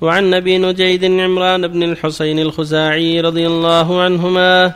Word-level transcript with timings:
وعن 0.00 0.34
أبي 0.34 0.58
نجيد 0.58 1.04
عمران 1.04 1.66
بن 1.66 1.82
الحسين 1.82 2.38
الخزاعي 2.38 3.20
رضي 3.20 3.46
الله 3.46 4.00
عنهما 4.02 4.72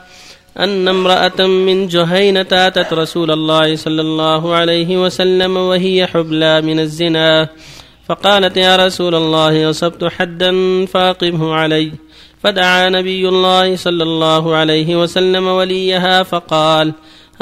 أن 0.59 0.89
امرأة 0.89 1.47
من 1.47 1.89
جهينة 1.89 2.47
أتت 2.53 2.93
رسول 2.93 3.31
الله 3.31 3.77
صلى 3.77 4.01
الله 4.01 4.55
عليه 4.55 5.05
وسلم 5.05 5.57
وهي 5.57 6.07
حبلى 6.07 6.61
من 6.61 6.81
الزنا 6.81 7.49
فقالت 8.09 8.57
يا 8.57 8.77
رسول 8.77 9.15
الله 9.15 9.71
أصبت 9.71 10.05
حدا 10.05 10.53
فأقمه 10.87 11.55
علي. 11.55 11.93
فدعا 12.43 12.89
نبي 12.89 13.29
الله 13.29 13.77
صلى 13.77 14.03
الله 14.03 14.55
عليه 14.55 15.03
وسلم 15.03 15.47
وليها 15.47 16.23
فقال 16.23 16.93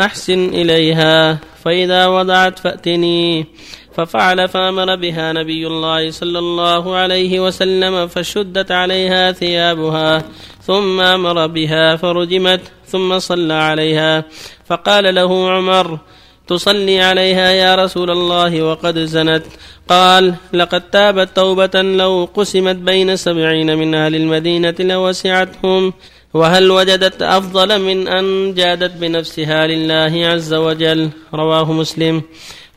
أحسن 0.01 0.49
إليها 0.49 1.39
فإذا 1.65 2.07
وضعت 2.07 2.59
فأتني. 2.59 3.47
ففعل 3.95 4.49
فامر 4.49 4.97
بها 4.97 5.33
نبي 5.33 5.67
الله 5.67 6.11
صلى 6.11 6.39
الله 6.39 6.97
عليه 6.97 7.41
وسلم 7.41 8.07
فشدت 8.07 8.71
عليها 8.73 9.33
ثيابها 9.33 10.23
ثم 10.63 11.01
أمر 11.01 11.47
بها 11.47 11.97
فرجمت 11.97 12.61
ثم 12.87 13.19
صلى 13.19 13.55
عليها. 13.55 14.25
فقال 14.67 15.15
له 15.15 15.51
عمر 15.51 15.99
تصلي 16.47 17.01
عليها 17.01 17.51
يا 17.51 17.75
رسول 17.75 18.11
الله 18.11 18.63
وقد 18.63 18.99
زنت. 18.99 19.45
قال 19.89 20.35
لقد 20.53 20.91
تابت 20.91 21.37
توبة 21.37 21.83
لو 21.83 22.29
قسمت 22.35 22.77
بين 22.77 23.17
سبعين 23.17 23.79
من 23.79 23.95
أهل 23.95 24.15
المدينة 24.15 24.75
لوسعتهم 24.81 25.93
وهل 26.35 26.71
وجدت 26.71 27.23
أفضل 27.23 27.81
من 27.81 28.09
أن 28.09 28.55
جادت 28.55 28.97
بنفسها 28.97 29.67
لله 29.67 30.27
عز 30.27 30.55
وجل؟ 30.55 31.11
رواه 31.35 31.73
مسلم. 31.73 32.23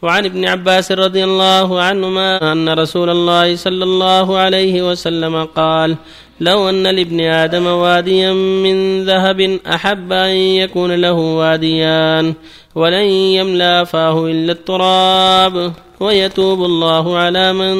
وعن 0.01 0.25
ابن 0.25 0.45
عباس 0.45 0.91
رضي 0.91 1.23
الله 1.23 1.81
عنهما 1.81 2.51
أن 2.51 2.69
رسول 2.69 3.09
الله 3.09 3.55
صلى 3.55 3.83
الله 3.83 4.37
عليه 4.37 4.91
وسلم 4.91 5.45
قال 5.45 5.95
لو 6.39 6.69
أن 6.69 6.83
لابن 6.83 7.21
آدم 7.21 7.65
واديا 7.65 8.33
من 8.33 9.05
ذهب 9.05 9.59
أحب 9.67 10.11
أن 10.11 10.35
يكون 10.35 10.95
له 10.95 11.13
واديان 11.13 12.33
ولن 12.75 13.07
يملا 13.39 13.83
فاه 13.83 14.27
إلا 14.27 14.51
التراب 14.51 15.73
ويتوب 15.99 16.65
الله 16.65 17.17
على 17.17 17.53
من 17.53 17.75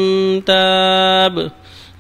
تاب. 0.46 1.52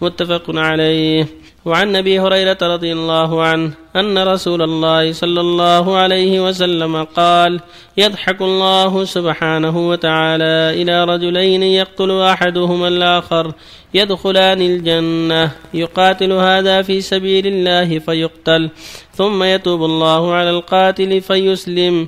متفق 0.01 0.43
عليه. 0.49 1.44
وعن 1.65 1.95
أبي 1.95 2.19
هريرة 2.19 2.57
رضي 2.61 2.93
الله 2.93 3.43
عنه 3.43 3.71
أن 3.95 4.17
رسول 4.17 4.61
الله 4.61 5.13
صلى 5.13 5.41
الله 5.41 5.97
عليه 5.97 6.47
وسلم 6.47 7.03
قال 7.03 7.59
يضحك 7.97 8.41
الله 8.41 9.05
سبحانه 9.05 9.89
وتعالى 9.89 10.81
إلى 10.81 11.03
رجلين 11.03 11.63
يقتل 11.63 12.21
أحدهما 12.21 12.87
الآخر 12.87 13.53
يدخلان 13.93 14.61
الجنة 14.61 15.51
يقاتل 15.73 16.31
هذا 16.31 16.81
في 16.81 17.01
سبيل 17.01 17.47
الله 17.47 17.99
فيقتل 17.99 18.69
ثم 19.15 19.43
يتوب 19.43 19.85
الله 19.85 20.33
على 20.33 20.49
القاتل 20.49 21.21
فيسلم 21.21 22.07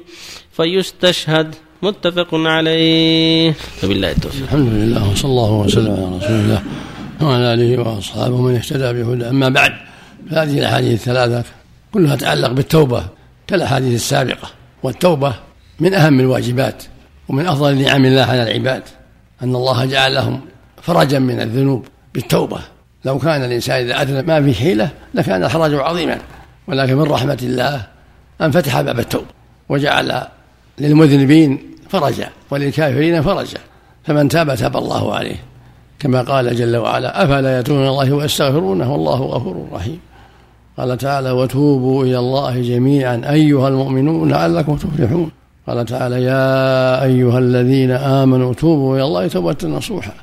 فيستشهد. 0.51 1.55
متفق 1.81 2.29
عليه. 2.33 3.53
وبالله 3.83 4.11
التوفيق. 4.11 4.43
الحمد 4.43 4.73
لله 4.73 5.11
وصلى 5.11 5.29
الله 5.31 5.51
وسلم 5.51 5.93
على 5.93 6.17
رسول 6.17 6.39
الله. 6.45 6.61
وعلى 7.21 7.53
آله 7.53 7.81
وأصحابه 7.81 8.41
من 8.41 8.55
اهتدى 8.55 8.93
بهدى. 8.93 9.29
أما 9.29 9.49
بعد 9.49 9.73
فهذه 10.29 10.59
الأحاديث 10.59 10.93
الثلاثة 10.93 11.43
كلها 11.93 12.15
تتعلق 12.15 12.51
بالتوبة 12.51 13.03
كالأحاديث 13.47 13.95
السابقة. 13.95 14.49
والتوبة 14.83 15.33
من 15.79 15.93
أهم 15.93 16.19
الواجبات 16.19 16.83
ومن 17.29 17.47
أفضل 17.47 17.81
نعم 17.81 18.05
الله 18.05 18.21
على 18.21 18.43
العباد 18.43 18.83
أن 19.43 19.55
الله 19.55 19.85
جعل 19.85 20.13
لهم 20.13 20.41
فرجا 20.81 21.19
من 21.19 21.41
الذنوب 21.41 21.85
بالتوبة. 22.13 22.59
لو 23.05 23.19
كان 23.19 23.43
الإنسان 23.43 23.83
إذا 23.83 24.01
اذنب 24.01 24.27
ما 24.27 24.43
في 24.43 24.53
حيلة 24.53 24.89
لكان 25.13 25.43
الحرج 25.43 25.73
عظيما 25.73 26.17
ولكن 26.67 26.95
من 26.95 27.03
رحمة 27.03 27.37
الله 27.43 27.87
أن 28.41 28.51
فتح 28.51 28.81
باب 28.81 28.99
التوبة 28.99 29.25
وجعل 29.69 30.21
للمذنبين 30.79 31.59
فرجا 31.89 32.29
وللكافرين 32.49 33.21
فرجا 33.21 33.57
فمن 34.03 34.29
تاب 34.29 34.55
تاب 34.55 34.77
الله 34.77 35.15
عليه. 35.15 35.35
كما 35.99 36.21
قال 36.21 36.55
جل 36.55 36.77
وعلا 36.77 37.23
أفلا 37.23 37.59
يتوبون 37.59 37.87
الله 37.87 38.11
ويستغفرونه 38.13 38.93
والله 38.93 39.21
غفور 39.21 39.67
رحيم. 39.73 39.99
قال 40.77 40.97
تعالى 40.97 41.31
وتوبوا 41.31 42.03
إلى 42.03 42.19
الله 42.19 42.61
جميعا 42.61 43.21
أيها 43.29 43.67
المؤمنون 43.67 44.29
لعلكم 44.31 44.75
تفلحون. 44.75 45.31
قال 45.67 45.85
تعالى 45.85 46.23
يا 46.23 47.03
أيها 47.03 47.39
الذين 47.39 47.91
آمنوا 47.91 48.53
توبوا 48.53 48.95
إلى 48.95 49.03
الله 49.03 49.27
توبة 49.27 49.57
نصوحا. 49.63 50.13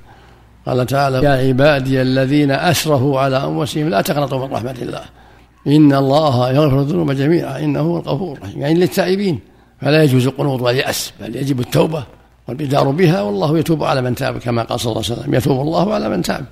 قال 0.67 0.87
تعالى 0.87 1.23
يا 1.25 1.31
عبادي 1.49 2.03
الذين 2.03 2.51
أسرفوا 2.51 3.21
على 3.21 3.45
أنفسهم 3.45 3.89
لا 3.89 4.01
تقنطوا 4.01 4.47
من 4.47 4.55
رحمة 4.55 4.77
الله. 4.83 5.01
إن 5.67 5.95
الله 5.95 6.51
يغفر 6.53 6.81
الذنوب 6.81 7.13
جميعا 7.13 7.59
إنه 7.59 7.81
هو 7.81 7.99
الغفور 7.99 8.37
الرحيم. 8.37 8.61
يعني 8.61 8.75
للتائبين 8.75 9.41
فلا 9.81 10.03
يجوز 10.03 10.27
القنوط 10.27 10.63
واليأس 10.63 11.13
بل 11.21 11.37
يجب 11.37 11.61
التوبة. 11.61 12.05
والبدار 12.49 12.91
بها 12.91 13.23
والله 13.23 13.59
يتوب 13.59 13.85
على 13.85 14.03
من 14.03 14.15
تاب 14.15 14.39
كما 14.39 14.63
قال 14.63 14.81
صلى 14.81 14.93
الله 14.93 15.03
عليه 15.05 15.21
وسلم. 15.21 15.35
يتوب 15.35 15.61
الله 15.61 15.95
على 15.95 16.09
من 16.09 16.23
تاب. 16.23 16.45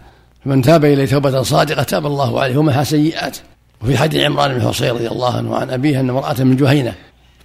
فمن 0.45 0.63
تاب 0.63 0.85
إليه 0.85 1.07
توبة 1.07 1.43
صادقة 1.43 1.83
تاب 1.83 2.07
الله 2.07 2.41
عليه 2.41 2.57
ومحى 2.57 2.85
سيئات. 2.85 3.37
وفي 3.83 3.99
حديث 3.99 4.25
عمران 4.25 4.55
بن 4.55 4.63
حصين 4.69 4.91
رضي 4.91 5.09
الله 5.09 5.37
عنه 5.37 5.51
وعن 5.51 5.71
أبيه 5.71 6.01
أن 6.01 6.11
امرأة 6.11 6.43
من 6.43 6.57
جهينة. 6.57 6.95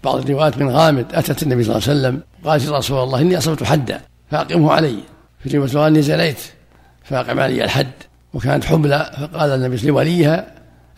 بعض 0.04 0.16
الروايات 0.16 0.58
من 0.58 0.70
غامد 0.70 1.06
أتت 1.14 1.44
النبي 1.44 1.64
صلى 1.64 1.76
الله 1.76 1.90
عليه 1.90 2.00
وسلم 2.00 2.22
قالت 2.46 2.66
يا 2.66 2.78
رسول 2.78 3.04
الله 3.04 3.22
إني 3.22 3.38
أصبت 3.38 3.64
حدا 3.64 4.02
فأقمه 4.32 4.72
علي. 4.72 4.98
في 5.40 5.58
رواية 5.58 5.88
أني 5.88 6.02
زنيت 6.02 6.40
فأقم 7.04 7.40
علي 7.40 7.64
الحد. 7.64 7.92
وكانت 8.34 8.64
حبلى 8.66 9.12
فقال 9.18 9.50
النبي 9.50 9.88
لوليها 9.88 10.46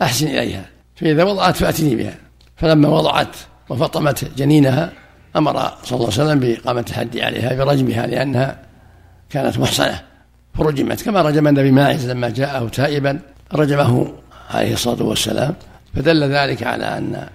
أحسن 0.02 0.26
إليها. 0.26 0.64
فإذا 0.96 1.24
وضعت 1.24 1.56
فأتني 1.56 1.96
بها. 1.96 2.14
فلما 2.56 2.88
وضعت 2.88 3.36
وفطمت 3.68 4.30
جنينها 4.36 4.92
أمر 5.36 5.52
صلى 5.84 5.96
الله 5.96 6.12
عليه 6.12 6.22
وسلم 6.22 6.40
بإقامة 6.40 6.84
الحد 6.88 7.18
عليها 7.18 7.64
برجمها 7.64 8.06
لأنها 8.06 8.58
كانت 9.30 9.58
محصنة. 9.58 10.00
فرجمت 10.54 11.02
كما 11.02 11.22
رجم 11.22 11.48
النبي 11.48 11.70
ماعز 11.70 12.10
لما 12.10 12.28
جاءه 12.28 12.68
تائبا 12.68 13.20
رجمه 13.54 14.12
عليه 14.50 14.72
الصلاة 14.72 15.02
والسلام. 15.02 15.54
فدل 15.94 16.24
ذلك 16.24 16.62
على 16.62 16.84
أن 16.84 17.26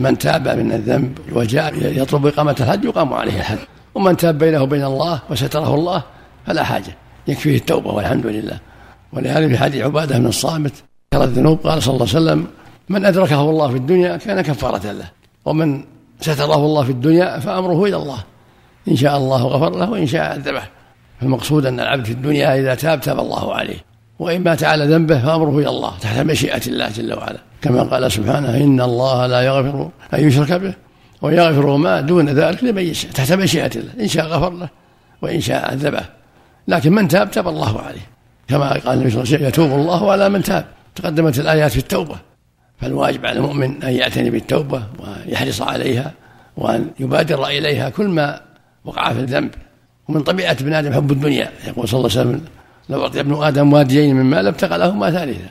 من 0.00 0.18
تاب 0.18 0.48
من 0.48 0.72
الذنب 0.72 1.18
وجاء 1.32 1.74
يطلب 1.76 2.26
إقامة 2.26 2.56
الحد 2.60 2.84
يقام 2.84 3.12
عليه 3.12 3.36
الحد. 3.38 3.58
ومن 3.94 4.16
تاب 4.16 4.38
بينه 4.38 4.62
وبين 4.62 4.84
الله 4.84 5.22
وستره 5.30 5.74
الله 5.74 6.02
فلا 6.46 6.64
حاجة 6.64 6.96
يكفيه 7.28 7.56
التوبة 7.56 7.90
والحمد 7.90 8.26
لله. 8.26 8.58
ولهذا 9.12 9.48
في 9.48 9.58
حديث 9.58 9.82
عبادة 9.82 10.18
بن 10.18 10.26
الصامت 10.26 10.72
ذكر 11.14 11.24
الذنوب 11.24 11.58
قال 11.58 11.82
صلى 11.82 11.94
الله 11.94 12.08
عليه 12.08 12.18
وسلم 12.18 12.46
من 12.88 13.04
أدركه 13.04 13.40
الله 13.40 13.68
في 13.68 13.76
الدنيا 13.76 14.16
كان 14.16 14.40
كفارة 14.40 14.92
له 14.92 15.10
ومن 15.44 15.84
ستره 16.24 16.54
الله 16.54 16.82
في 16.82 16.90
الدنيا 16.90 17.38
فأمره 17.38 17.84
إلى 17.84 17.96
الله. 17.96 18.18
إن 18.88 18.96
شاء 18.96 19.16
الله 19.16 19.42
غفر 19.42 19.78
له 19.78 19.90
وإن 19.90 20.06
شاء 20.06 20.22
عذبه 20.22 20.62
فالمقصود 21.20 21.66
أن 21.66 21.80
العبد 21.80 22.04
في 22.04 22.12
الدنيا 22.12 22.60
إذا 22.60 22.74
تاب 22.74 23.00
تاب 23.00 23.18
الله 23.20 23.54
عليه. 23.54 23.78
وإن 24.18 24.42
مات 24.42 24.64
على 24.64 24.84
ذنبه 24.84 25.18
فأمره 25.18 25.58
إلى 25.58 25.68
الله 25.68 25.98
تحت 26.00 26.18
مشيئة 26.18 26.62
الله 26.66 26.88
جل 26.88 27.14
وعلا. 27.14 27.38
كما 27.62 27.82
قال 27.82 28.12
سبحانه 28.12 28.56
إن 28.56 28.80
الله 28.80 29.26
لا 29.26 29.40
يغفر 29.40 29.88
أن 30.14 30.28
يشرك 30.28 30.52
به 30.52 30.74
ويغفر 31.22 31.76
ما 31.76 32.00
دون 32.00 32.28
ذلك 32.28 32.64
لمن 32.64 32.82
يشاء 32.82 33.12
تحت 33.12 33.32
مشيئة 33.32 33.70
الله. 33.76 33.92
إن 34.00 34.08
شاء 34.08 34.26
غفر 34.26 34.52
له 34.52 34.68
وإن 35.22 35.40
شاء 35.40 35.70
عذبه 35.70 36.02
لكن 36.68 36.92
من 36.92 37.08
تاب؟ 37.08 37.30
تاب 37.30 37.48
الله 37.48 37.80
عليه. 37.80 38.06
كما 38.48 38.68
قال 38.72 38.88
النبي 38.88 39.10
صلى 39.10 39.22
الله 39.22 39.34
عليه 39.34 39.36
وسلم 39.36 39.48
يتوب 39.48 39.70
الله 39.80 40.12
على 40.12 40.28
من 40.28 40.42
تاب. 40.42 40.64
تقدمت 40.94 41.38
الآيات 41.38 41.70
في 41.70 41.78
التوبة. 41.78 42.16
فالواجب 42.84 43.26
على 43.26 43.38
المؤمن 43.38 43.82
أن 43.82 43.92
يعتني 43.92 44.30
بالتوبة 44.30 44.82
ويحرص 44.98 45.62
عليها 45.62 46.12
وأن 46.56 46.90
يبادر 47.00 47.46
إليها 47.46 47.88
كل 47.88 48.08
ما 48.08 48.40
وقع 48.84 49.12
في 49.12 49.20
الذنب. 49.20 49.50
ومن 50.08 50.22
طبيعة 50.22 50.52
ابن 50.52 50.74
آدم 50.74 50.92
حب 50.92 51.12
الدنيا. 51.12 51.50
يقول 51.66 51.88
صلى 51.88 51.98
الله 51.98 52.10
عليه 52.10 52.20
وسلم 52.20 52.44
لو 52.88 53.02
أعطي 53.02 53.20
ابن 53.20 53.42
آدم 53.42 53.72
واديين 53.72 54.16
من 54.16 54.24
مال 54.24 54.46
ابتغى 54.46 54.78
لهما 54.78 55.10
ثالثا 55.10 55.50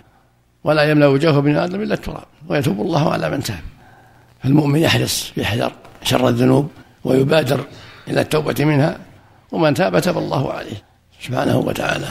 ولا 0.63 0.83
يملأ 0.83 1.07
وجهه 1.07 1.37
ابن 1.37 1.57
آدم 1.57 1.81
إلا 1.81 1.93
التراب 1.93 2.23
ويتوب 2.49 2.81
الله 2.81 3.13
على 3.13 3.29
من 3.29 3.43
تاب. 3.43 3.59
فالمؤمن 4.43 4.79
يحرص 4.79 5.33
يحذر 5.37 5.71
شر 6.03 6.27
الذنوب 6.27 6.69
ويبادر 7.03 7.59
إلى 8.07 8.21
التوبة 8.21 8.65
منها 8.65 8.97
ومن 9.51 9.73
تاب 9.73 9.99
تاب 9.99 10.17
الله 10.17 10.53
عليه 10.53 10.83
سبحانه 11.21 11.57
وتعالى. 11.57 12.07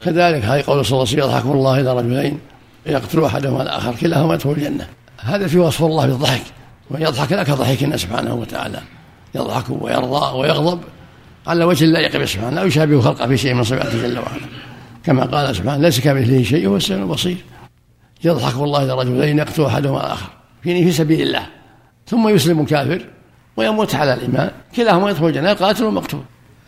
كذلك 0.00 0.44
هذه 0.44 0.64
قول 0.66 0.84
صلى 0.84 0.92
الله 0.92 1.08
عليه 1.08 1.22
وسلم 1.22 1.24
يضحك 1.24 1.44
الله 1.44 1.80
إلى 1.80 1.94
رجلين 1.94 2.38
يقتل 2.86 3.24
احدهما 3.24 3.62
الآخر 3.62 3.94
كلاهما 3.94 4.34
يدخل 4.34 4.50
الجنة. 4.50 4.86
هذا 5.20 5.46
في 5.46 5.58
وصف 5.58 5.82
الله 5.82 6.06
بالضحك. 6.06 6.42
ويضحك 6.90 7.32
لا 7.32 7.42
كضحكنا 7.42 7.96
سبحانه 7.96 8.34
وتعالى. 8.34 8.80
يضحك 9.34 9.64
ويرضى 9.68 10.38
ويغضب 10.38 10.80
على 11.46 11.64
وجه 11.64 11.84
لا 11.84 12.00
يقف 12.00 12.30
سبحانه. 12.30 12.50
لا 12.50 12.62
يشابه 12.62 13.00
خلقه 13.00 13.26
في 13.26 13.36
شيء 13.36 13.54
من 13.54 13.64
صفاته 13.64 14.02
جل 14.02 14.18
وعلا. 14.18 14.46
كما 15.04 15.24
قال 15.24 15.56
سبحانه 15.56 15.82
ليس 15.82 16.00
كمثله 16.00 16.42
شيء 16.42 16.68
هو 16.68 16.76
السميع 16.76 17.02
البصير. 17.02 17.36
يضحك 18.24 18.54
الله 18.54 18.82
إلى 18.82 18.92
رجلين 18.92 19.38
يقتل 19.38 19.64
احدهما 19.64 20.00
الآخر 20.00 20.30
في 20.62 20.84
في 20.84 20.92
سبيل 20.92 21.22
الله. 21.22 21.46
ثم 22.06 22.28
يسلم 22.28 22.64
كافر 22.64 23.06
ويموت 23.56 23.94
على 23.94 24.14
الإيمان. 24.14 24.50
كلاهما 24.76 25.10
يدخل 25.10 25.26
الجنة 25.26 25.52
القاتل 25.52 25.84
والمقتول. 25.84 26.22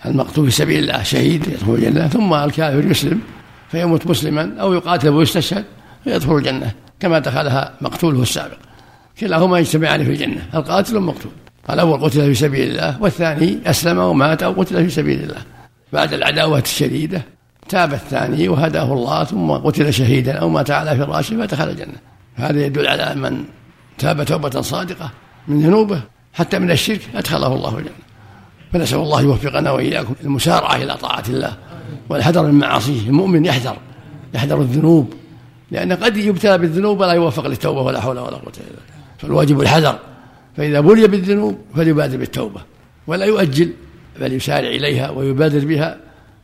المقتول 0.06 0.50
في 0.50 0.56
سبيل 0.56 0.78
الله 0.78 1.02
شهيد 1.02 1.48
يدخل 1.48 1.74
الجنة 1.74 2.08
ثم 2.08 2.34
الكافر 2.34 2.86
يسلم 2.86 3.20
فيموت 3.70 4.06
مسلما 4.06 4.56
أو 4.60 4.74
يقاتل 4.74 5.08
ويستشهد. 5.08 5.64
فيدخل 6.04 6.36
الجنة 6.36 6.72
كما 7.00 7.18
دخلها 7.18 7.72
مقتوله 7.80 8.22
السابق. 8.22 8.58
كلاهما 9.20 9.58
يجتمعان 9.58 10.04
في 10.04 10.10
الجنة 10.10 10.42
القاتل 10.54 10.94
والمقتول. 10.94 11.32
الأول 11.70 12.00
قتل 12.00 12.20
في 12.20 12.34
سبيل 12.34 12.70
الله 12.70 13.02
والثاني 13.02 13.58
أسلم 13.66 13.98
ومات 13.98 14.42
أو 14.42 14.52
قتل 14.52 14.84
في 14.84 14.90
سبيل 14.90 15.22
الله. 15.22 15.42
بعد 15.92 16.12
العداوة 16.12 16.58
الشديدة 16.58 17.22
تاب 17.68 17.94
الثاني 17.94 18.48
وهداه 18.48 18.92
الله 18.92 19.24
ثم 19.24 19.50
قتل 19.50 19.92
شهيدا 19.92 20.32
أو 20.32 20.48
مات 20.48 20.70
على 20.70 20.96
فراشه 20.96 21.36
فدخل 21.36 21.70
الجنة. 21.70 21.96
هذا 22.34 22.66
يدل 22.66 22.86
على 22.86 23.14
من 23.14 23.44
تاب 23.98 24.24
توبة 24.24 24.60
صادقة 24.60 25.10
من 25.48 25.60
ذنوبه 25.60 26.00
حتى 26.32 26.58
من 26.58 26.70
الشرك 26.70 27.00
أدخله 27.14 27.54
الله 27.54 27.78
الجنة. 27.78 27.92
فنسأل 28.72 28.98
الله 28.98 29.22
يوفقنا 29.22 29.70
وإياكم 29.70 30.14
المسارعة 30.24 30.76
إلى 30.76 30.94
طاعة 30.94 31.24
الله 31.28 31.56
والحذر 32.08 32.42
من 32.42 32.54
معاصيه. 32.54 33.08
المؤمن 33.08 33.44
يحذر 33.44 33.76
يحذر 34.34 34.60
الذنوب. 34.60 35.14
لأن 35.70 35.92
قد 35.92 36.16
يبتلى 36.16 36.58
بالذنوب 36.58 37.00
ولا 37.00 37.12
يوفق 37.12 37.46
للتوبة 37.46 37.82
ولا 37.82 38.00
حول 38.00 38.18
ولا 38.18 38.36
قوة 38.36 38.52
إلا 38.56 38.66
بالله. 38.66 38.82
فالواجب 39.18 39.60
الحذر. 39.60 39.98
فإذا 40.56 40.80
بلي 40.80 41.08
بالذنوب 41.08 41.58
فليبادر 41.76 42.16
بالتوبة 42.16 42.60
ولا 43.06 43.24
يؤجل 43.24 43.72
بل 44.20 44.32
يسارع 44.32 44.68
إليها 44.68 45.10
ويبادر 45.10 45.66
بها 45.66 45.96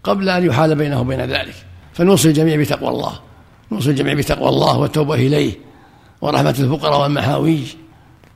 قبل 0.04 0.28
أن 0.28 0.46
يحال 0.46 0.74
بينه 0.74 1.00
وبين 1.00 1.20
ذلك. 1.20 1.54
فنوصي 1.92 2.28
الجميع 2.28 2.56
بتقوى 2.56 2.88
الله 2.88 3.20
نوصي 3.72 3.90
الجميع 3.90 4.14
بتقوى 4.14 4.48
الله 4.48 4.78
والتوبة 4.78 5.14
إليه 5.14 5.52
ورحمة 6.20 6.54
الفقراء 6.58 7.02
والمحاويج. 7.02 7.74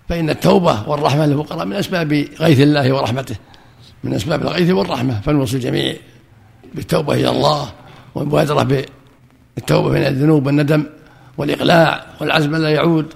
فإن 0.08 0.30
التوبة 0.30 0.88
والرحمة 0.88 1.26
للفقراء 1.26 1.66
من 1.66 1.72
أسباب 1.72 2.12
غيث 2.40 2.60
الله 2.60 2.92
ورحمته 2.92 3.36
من 4.04 4.14
أسباب 4.14 4.42
الغيث 4.42 4.70
والرحمة. 4.70 5.20
فنوصي 5.20 5.56
الجميع 5.56 5.94
بالتوبة 6.74 7.14
إلى 7.14 7.30
الله 7.30 7.72
والمبادرة 8.14 8.84
بالتوبة 9.58 9.88
من 9.88 10.06
الذنوب 10.06 10.46
والندم 10.46 10.84
والإقلاع 11.38 12.04
والعزم 12.20 12.56
لا 12.56 12.68
يعود 12.68 13.06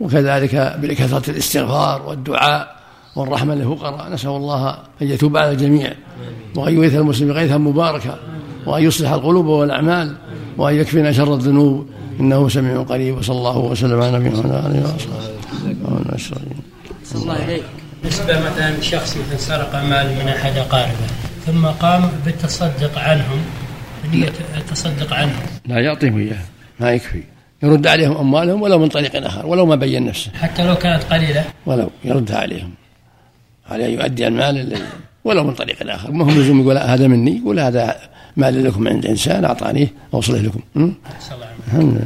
وكذلك 0.00 0.78
بكثرة 0.82 1.30
الاستغفار 1.30 2.02
والدعاء 2.06 2.76
والرحمة 3.16 3.54
للفقراء. 3.54 4.12
نسأل 4.12 4.30
الله 4.30 4.70
أن 5.02 5.06
يتوب 5.06 5.36
على 5.36 5.50
الجميع 5.50 5.92
وأن 6.56 6.74
يغيث 6.74 6.94
المسلمين 6.94 7.34
غيثا 7.34 7.56
مباركا 7.56 8.18
وأن 8.66 8.82
يصلح 8.82 9.10
القلوب 9.10 9.46
والأعمال 9.46 10.14
وأن 10.56 10.74
يكفينا 10.74 11.12
شر 11.12 11.34
الذنوب. 11.34 11.86
إنه 12.20 12.48
سميع 12.48 12.82
قريب 12.82 13.18
وصلى 13.18 13.38
الله 13.38 13.58
وسلم 13.58 14.02
على 14.02 14.18
نبينا 14.18 14.38
وعلى 14.38 14.66
آله 14.66 14.94
وصحبه 16.14 16.42
الله 17.14 17.44
إليك 17.44 17.64
بالنسبة 18.02 18.40
مثلا 18.50 18.80
شخص 18.80 19.16
مثلا 19.16 19.38
سرق 19.38 19.74
مال 19.74 20.06
من 20.18 20.28
أحد 20.28 20.56
أقاربه 20.56 21.08
ثم 21.46 21.66
قام 21.66 22.10
بالتصدق 22.24 22.98
عنهم 22.98 23.40
بنية 24.12 24.32
التصدق 24.56 25.12
عنهم 25.12 25.42
لا 25.66 25.80
يعطيهم 25.80 26.18
إياه 26.18 26.38
ما 26.80 26.92
يكفي. 26.92 27.22
يرد 27.62 27.86
عليهم 27.86 28.16
أموالهم 28.16 28.62
ولو 28.62 28.78
من 28.78 28.88
طريق 28.88 29.26
آخر 29.26 29.46
ولو 29.46 29.66
ما 29.66 29.74
بين 29.74 30.06
نفسه. 30.06 30.30
حتى 30.42 30.66
لو 30.66 30.74
كانت 30.74 31.04
قليلة. 31.04 31.44
ولو 31.66 31.90
يردها 32.04 32.38
عليهم. 32.38 32.70
عليه 33.70 33.86
أن 33.86 33.92
يؤدي 33.92 34.26
المال 34.26 34.58
اللي 34.58 34.76
ولو 35.24 35.44
من 35.44 35.54
طريق 35.54 35.90
آخر. 35.90 36.10
ما 36.12 36.24
هو 36.24 36.30
لزوم 36.30 36.60
يقول 36.60 36.78
هذا 36.78 37.06
مني 37.06 37.36
يقول 37.36 37.60
هذا 37.60 37.96
مال 38.36 38.64
لكم 38.64 38.88
عند 38.88 39.06
إنسان 39.06 39.44
أعطانيه 39.44 39.92
أوصله 40.14 40.38
لكم. 40.38 40.60
الله 40.76 42.00